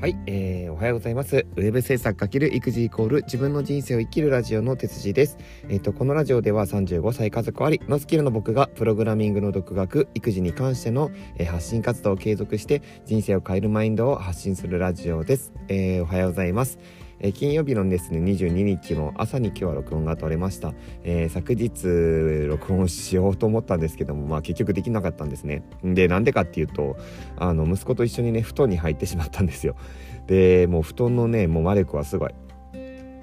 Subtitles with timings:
[0.00, 1.44] はい、えー、おはようございます。
[1.56, 5.36] ウェブ制作×育児イコール自分の人生を生きるラジオの哲司です。
[5.68, 15.52] えっ、ー、と、このラジオでは35歳家族ありのスキルの僕がプログラミングの独学、育児に関しての、えー、発信活動を継続して人生を変えるマインドを発信するラジオです。
[15.68, 16.78] えー、おはようございます。
[17.20, 20.72] え金曜日のですね22日の朝に今日は録音が取れました、
[21.04, 25.62] えー、昨日録音しようと思ったんですけどもまあ結局できなかったんですね。
[25.84, 26.96] でなんでかっていうと
[27.36, 29.76] あの息子と一緒にね布団に入ってしまったんですよ。
[30.26, 32.34] でもう布団のねもう魔力はすごい。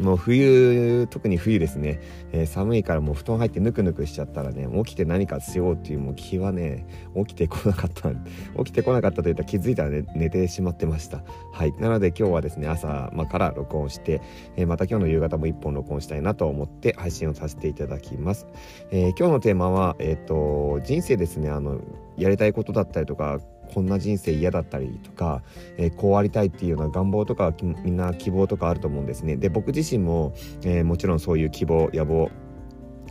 [0.00, 2.00] もう冬特に冬ですね、
[2.32, 6.86] えー、寒いからもう布団入ってぬくぬくしちゃったらね起きて何かしようっていうもう気はね
[7.16, 8.10] 起きてこなかった
[8.64, 11.22] 起きてこなかったといったら気づいたら、ね、寝てしまってました。
[11.52, 11.72] はい。
[11.78, 14.20] なので今日はですね朝、ま、から録音して、
[14.56, 18.46] えー、また今日の夕方も1本録音したいなと思って配信をさせていただきます、
[18.90, 21.80] えー、今日のテーマはえっ、と人生ですねあの
[22.16, 23.40] やりたいことだったりとか
[23.72, 25.42] こんな人生嫌だったりとか、
[25.76, 29.36] えー、こうありたいっていうような願望とかみんな希望とかあると思うんですね。
[29.36, 32.30] で僕自身も、えー、もちろんそういう希望野望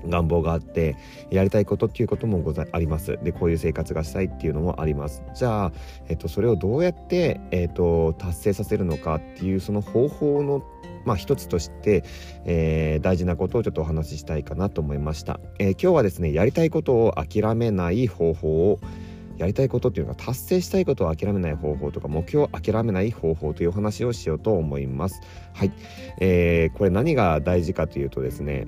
[0.08, 0.96] 願望があって
[1.30, 3.18] やりたいことっていうこともござあります。
[3.24, 5.24] でこういう生活がしたいっていうのもあります。
[5.34, 5.72] じゃあ、
[6.08, 10.62] えっと、それをどうやって、えっと、達成させるのかっていうその方法の
[11.06, 12.04] まあ、一つとして、
[12.46, 18.80] えー、大事なことをちょっとお話ししたいかなと思いました、えー、今日はですねやりたいことを諦めない方法を
[19.40, 25.22] やりたいことっていうのが達成したいことを諦めない方法とか目標を諦めない方法という話をしようと思います。
[25.54, 25.72] はい、
[26.20, 28.68] えー、これ何が大事かというとですね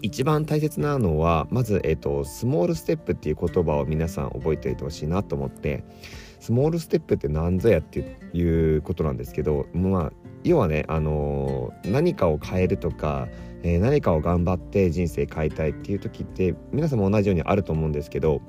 [0.00, 5.84] 一番大切なのはまず、えーと、スモールステップっていう言葉を皆さん覚えておいてほしいなと思って
[6.40, 10.12] スモールステップって何ぞやっていうことなんですけどまあ
[10.44, 13.26] 要はね、あのー、何かを変えるとか、
[13.62, 18.40] えー、何かを頑張って人生変えたいっていう時って皆さんも同じようにあると思うんですけど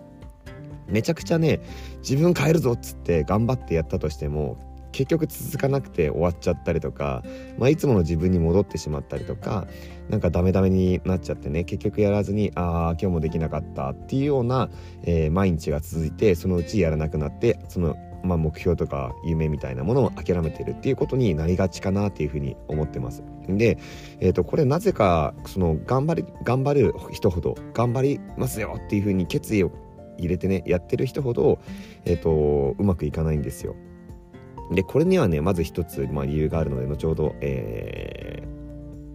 [0.87, 1.61] めちゃくちゃね
[1.99, 4.57] 自分変えるぞっつって頑張ってやったとしても
[4.97, 7.23] 結局続かなくて終わっちゃったりとか、
[7.59, 9.67] まあ、いつもの自分に戻ってしまったりとか
[10.09, 14.69] なんかダメダメになっちゃってね結局やらずにああ今日もできなかったっていうような、
[15.03, 23.23] えー、毎日が続いてそのうちやらなくなってその、まあ、目標とか夢みたいなものを諦めてるっていうことになりがちかなっていうふうに思ってます。
[23.47, 23.77] で、
[24.19, 29.71] えー、とこれなぜかその頑張り頑張る人ほど頑張りますよっていうふうに決意を
[30.17, 31.59] 入れてねやってる人ほど、
[32.05, 33.75] えーと、うまくいかないんですよ。
[34.71, 38.43] でこれにはねまず一つ、まあ、理由があるので後ほど、え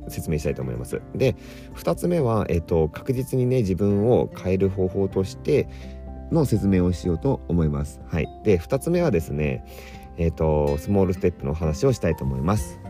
[0.07, 1.03] ー、説明したいと思います。
[1.15, 1.37] で
[1.75, 5.69] 2つ目は、えーと、確実にね自分を変える方法として
[6.31, 8.01] の説明をしようと思います。
[8.07, 9.65] はい、で2つ目はですね
[10.19, 12.82] えーとスモールステップの話をしたいと思います。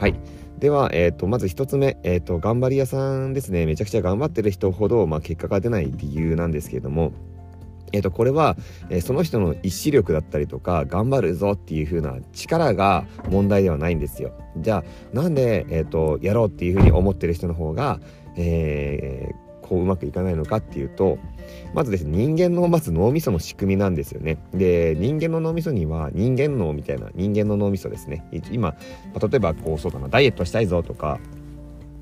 [0.00, 0.14] はい。
[0.58, 3.66] では、えーと、まず1つ目、えーと、頑張り屋さんですね。
[3.66, 7.12] めちゃくちゃ頑張ってる人ほど、まあ、結果が出ない理由なんですけれども。
[7.92, 8.56] えーと、これは、
[8.88, 14.32] えー、その人の意志力だったりとか頑張るぞっていう風な力が問題ではないんですよ。
[14.56, 14.84] じゃあ
[15.14, 18.00] なんで、えー、とやろうっていう風に思ってる人の方が、
[18.36, 21.16] えー、こううまくいかないのかっていうと
[21.74, 24.36] まずですね人間のまず脳みその仕組みなんですよね。
[24.52, 28.26] で人間の脳みそには人間脳みたいな人間の脳みそですね。
[28.50, 28.74] 今、
[29.14, 31.20] 例えばこうそうだなダイエットしたいぞとか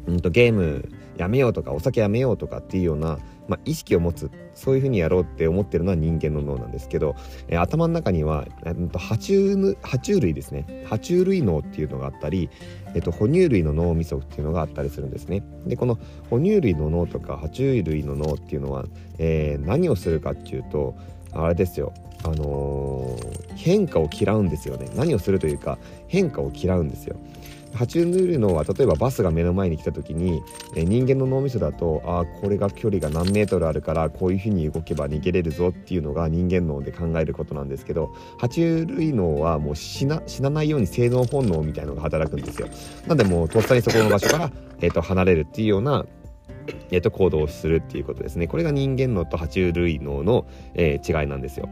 [0.06, 3.18] うんとゲームやめようとかお酒やめようとかっていうような、
[3.48, 7.16] まあ、意識を持つそういうふうにやろうって思ってるのは人間の脳なんですけど、
[7.48, 10.86] えー、頭の中には、えー、と爬虫爬虫類ですね。
[10.88, 12.48] 爬虫類脳っていうのがあったり、
[12.94, 15.42] えー、と哺乳類の脳みそっていうのがあったりするんですね。
[15.66, 15.98] でこの
[16.30, 18.84] 哺乳類の脳とか爬虫類の脳っていうのは、
[19.18, 20.94] えー、何をするかっていうと
[21.32, 21.92] あれですよ。
[22.24, 24.88] あのー、変化を嫌うんですよね。
[24.94, 25.78] 何をするというか
[26.08, 27.16] 変化を嫌うんですよ。
[27.78, 30.42] 爬虫類のは例えばバスが目の前に来た時に、
[30.74, 42.68] え人間の脳みそだとあこれが距離が何メートルあるからこういうふうに動けば逃げれるぞっていうのが人間脳で考えることなんですけど爬虫類脳はもう死な死なないように生存本能みたいのが働くんですよ。
[43.06, 44.52] なんでもうとっさにそこの場所から、
[44.82, 46.04] えー、と離れるっていうような
[46.90, 48.46] えー、と行動をするっていうことですね。
[48.46, 51.68] これが人間脳と爬虫類脳の、えー、違いなんですよ。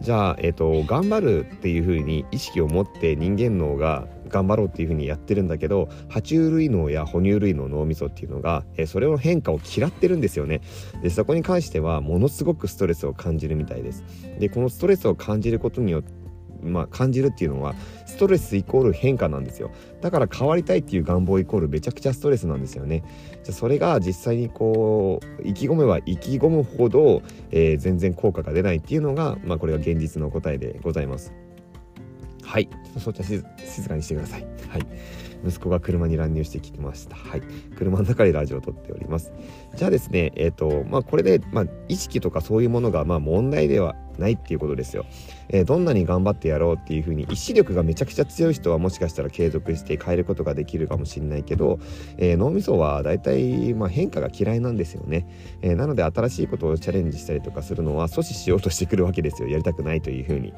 [0.00, 10.60] じゃあ、えーと、頑張るっていうふうに意識を持って人間脳が頑張ろうっていうふうにやってるんだけど爬虫類脳や哺乳類の脳みそっていうのが、えー、それの変化を嫌ってるんですよね。
[11.02, 14.04] でそこに関してはものすごくストレスを感じるみたいです。
[14.38, 16.24] でこのストレスを感じることによって
[16.64, 17.74] まあ、感じるっていうのは
[18.06, 19.70] ストレスイコール変化なんですよ。
[20.00, 23.04] だから変わりたいっていう願望イコールめちゃくちゃストレスなんですよね。
[23.42, 31.43] じゃそれが実際にこう意気込めば意気込むほど、えー、全然効果が出ないっていうのが、まあ、これが現実の答えでございます。
[32.54, 32.68] はい。
[33.00, 34.46] そっちは静かにしてください。
[34.68, 34.86] はい。
[35.44, 37.16] 息子が車に乱入してきてました。
[37.16, 37.42] はい。
[37.76, 39.32] 車の中でラジオを撮っております。
[39.74, 45.04] じゃあですねえっ、ー、とまあこれで、まあ、意識とかそういうものがまあ問題ではないっていうことですよ。
[45.48, 51.80] えー、どんなに頑張ってやろうっていうふうに意志力がめちゃくちゃ強い人はもしかしたら継続して変えることができるかもしれないけど、
[52.18, 55.26] えー、脳みそは大体、まあ、変化が嫌いなんですよね、
[55.60, 59.48] えー、なので新しいことをチャレンジしたりとかするのは阻止しようとしてくるわけですよ。
[59.48, 60.52] やりたくないというふうに、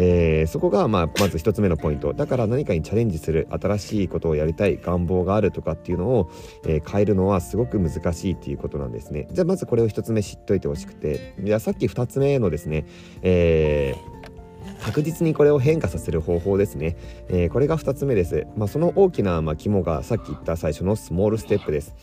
[0.00, 2.14] えそこが、まあ、まず1つ目のポイント。
[2.14, 6.30] だから何かにチャレンジする新しいことをやりたい願望があるとかっていうのを、
[6.66, 9.28] え変えるのはすごく難しいっていうことなんですね。
[9.32, 11.34] じゃあまずこれを1つ目知っといてほしくて。
[11.40, 12.86] じゃあさっき2つ目のですね、
[13.22, 14.17] えー
[14.82, 16.96] 確実にこれを変化させる方法ですね、
[17.28, 21.94] えー、これが2つ目です、まあ、その大きな、まあ、肝がさっき言った最初のスモールステップです、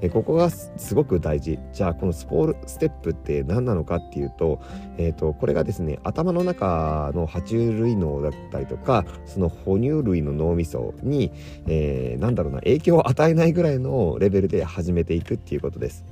[0.00, 1.58] えー、ここがすごく大事。
[1.72, 4.60] じゃあこのスモールステップって何なのかっていうと,、
[4.96, 11.32] えーと、これがですね頭の中の爬虫類脳だったりとかその哺乳類の脳みそに、
[11.66, 16.04] えー、なんだろうな影響を与えないぐらいのレベルで始めていくっていうことです。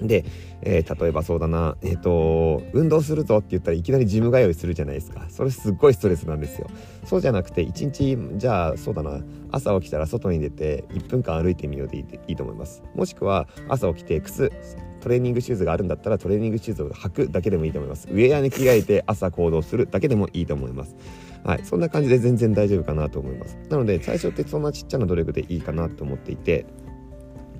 [0.00, 0.24] で、
[0.62, 5.26] えー、例えばそうだな、えっ、ー、と、運動するぞって言ったらいきなりジム通いするじゃないですか。
[5.28, 6.68] それすっごいストレスなんですよ。
[7.04, 9.20] そうじゃなくて、一日、じゃあそうだな、
[9.50, 12.82] 朝起きたら外に出て1分間歩いてみようでいいいいと思います。
[12.94, 14.52] もしくは朝起きて靴、
[15.00, 18.08] トレーニングシューズがあるんだったらトレーニングシューズを履くだけでもいいと思います。
[18.10, 20.96] ウェアに着替えて朝行動するだけでもいいと思います。
[21.44, 23.56] はい、そんな感じで全然大丈夫かなと思います。
[23.70, 26.66] なので最初ってそんなちっちゃな努力でいいかなと思っていて、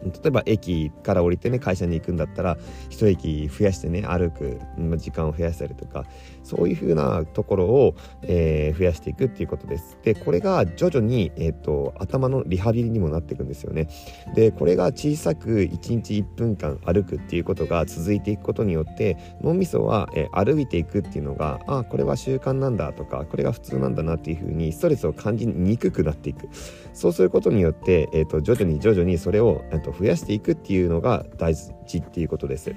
[0.05, 2.57] 例えば駅から降りてね会社に行くんだったら
[2.91, 4.61] 一駅増やしてね歩く
[4.97, 6.05] 時間を増やしたりとか
[6.43, 9.99] そういう風なところを、えー、増やしていくっていうことです。
[10.03, 13.89] でこれが徐々に、えーと、頭のリハビリにもなっていくんですよね。
[14.35, 26.49] でこれが小さく1日1分間歩くっていうことが続いていくことによって脳みそは、えー、歩いていくっていうのがあこれは習慣なんだとかこれが普通なんだなっていう風にストレスを感じにくくなっていく。
[26.93, 32.75] そうすることによって、えーと、徐々に徐々にそれを、えーと増やしていくっていうのが大事っていうことです。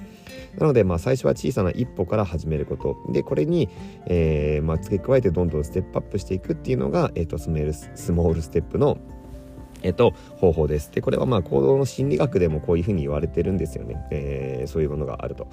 [0.58, 3.68] なので、まあ、最初は小さな一歩から始めることでこれに、
[4.06, 8.98] えーまあ、付け加えてどんどんステップアップしていくっていうのが、えーと、スメルスモールステップの
[9.82, 10.92] えっと、方法です。
[10.92, 13.96] で、これはまあ行動の心理学でもこういうふうに言われてるんですよね。
[14.10, 15.48] えー、そういうものがあると。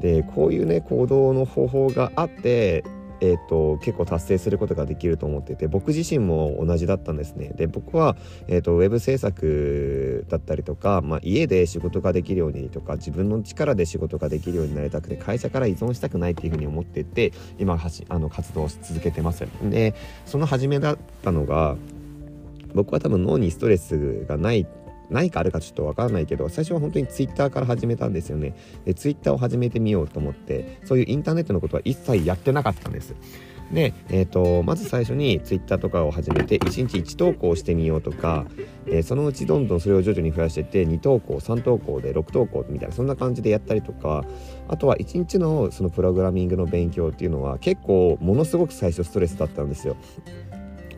[0.00, 2.84] で、こういうね、行動の方法があって、
[3.20, 7.52] えーと、結構達成することができると思ってて僕自身も同じだったんですね。
[7.56, 8.16] で僕は、
[8.48, 19.44] えーと、ウェブ制作だったりとか、まあ、家で仕事ができるようにとか自分の力で仕事ができるようになりたくて会社から依存したくないっていうふうに思ってて今はしあの活動し続けてます。
[19.70, 19.94] で
[20.26, 21.76] その初めだったのが
[22.74, 24.66] 僕は多分脳にストレスがない
[25.10, 28.54] 何かあるかちょっとわからないけど最初は本当にツイッターから始めたんですよね
[28.84, 33.14] でツイッターを始めてみようと思ってそういうインターネットのことは一切やってなかったんです
[33.72, 38.46] で、えーと、まず最初にツイッターとかを始めて1日1投稿してみようとか、
[38.86, 44.24] えー、そのうちどんどんそれを徐々に増やしてて2投稿3投稿で6投稿みたいなそんな感じでやったりとか
[44.68, 49.96] あとは1日のそのプログラミングの勉強っていうのは結構ものすごく最初ストレスだったんですよ。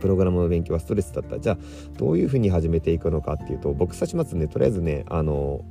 [0.07, 1.41] プログラムの勉強はストレスだった。
[1.41, 1.59] じゃあ
[1.99, 5.65] どういうふうに始めていくのかっていうと僕さしますねとりあえずねあの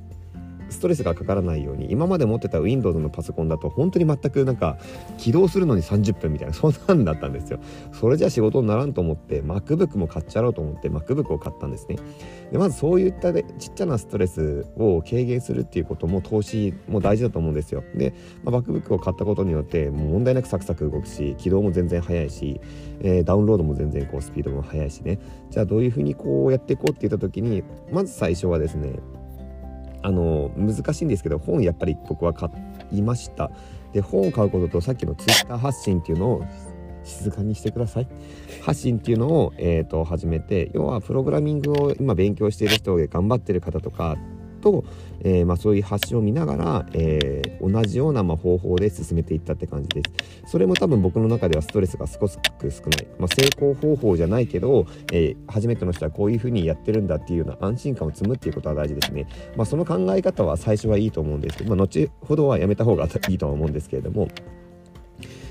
[0.75, 4.77] ストレスがかからないように今まで持ってた Windows のパソコンだと本当に全くなんか
[5.17, 7.59] 起動するのに30分みたいなそんなんだったんですよ。
[7.91, 11.97] それじゃ仕事にならんと思って MacBook も買っちゃろうと思って MacBook を買ったんですね。
[12.51, 17.83] でまずそういったでちっちゃなストレスを軽減するっていうことも投資も大事だと思うんですよ。
[17.95, 18.13] で、
[18.43, 22.59] まあ、MacBook を買ったことによってもう問題なくサクサク動くし起動も全然速いし、
[23.01, 25.19] えー、ダウンロードも全然こうスピードも速いしね。
[25.49, 28.93] じゃあどういうふうにこうやっていこうって言った時にまず最初はですね
[30.05, 32.49] あの難しいんですけど本やっぱり僕は買
[32.91, 33.49] いました。
[33.91, 36.45] で本を買うこととさっきの Twitter 発信っていうのを
[37.03, 38.07] 静かにしてください。
[38.61, 44.15] 発信っていうのを、えーと始めて要はプログラミングを今勉強している人で頑張ってる方とか
[44.65, 44.83] と、
[45.21, 50.49] えー、まあ、そういう発信を見ながら、えー、同じようなま方法で進めていったって感じです。
[50.49, 52.37] それも多分僕の中ではストレスが少し
[52.71, 64.29] 少ない、まあ、成功方法じゃないけど、えー、初めての人はこういうふうにやってるんだっていうような安心感を積むっていうことは大事ですね、まあ、その考え方は最初はいいと思うんですけど、ま、後ほどはやめた方がいいとは思うんですけれども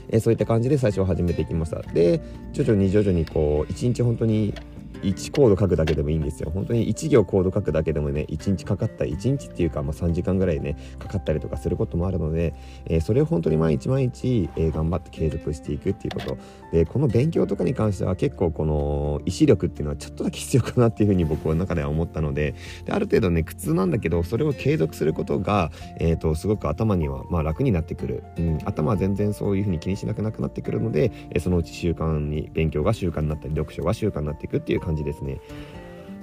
[0.08, 1.80] えそういった感じで最初は始めていきました。
[1.80, 2.20] で
[2.52, 4.54] 徐々に徐々にこう一日本当に
[5.02, 6.50] 1コード書くだけでもいいんですよ。
[6.52, 12.54] 本当に1行コード書くだけでもね1日かかったり1日っていうか、まあ、3時間ぐらいねかかったりとかすることもあるので、
[12.86, 16.38] えー、それを本当に毎日毎日、えー、頑張って継続していくっていうこと。
[16.72, 35.40] でこの勉強とかに関しては結構この意志力っていうのはちょっとだけ必要かなっていうふうに僕の中では思ったのでである程度ね苦痛なんだけどそれを継続することが、えーと、すごく頭にはまあ楽になってくる、うん、頭は全然そういうふうに気にしなくなくなってくるので、え、そのうち習慣に勉強が習慣になったり読書が習慣になっていくっていう感じですね。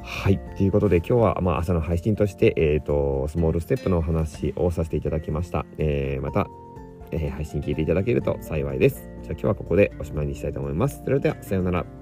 [0.03, 0.39] はい。
[0.57, 5.65] ということで今日はまあ朝の配信として、えーと、スモールステップのお話をさせていただきました。
[5.77, 6.47] えー、また
[7.11, 9.09] えー配信聞いていただけると幸いです。
[9.23, 11.01] じゃあ今日はここでおしまいにしたいと思います。
[11.03, 12.00] それでは、さようなら。